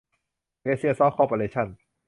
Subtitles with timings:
[0.63, 1.67] เอเชียซอฟท์ คอร์ปอเรชั่น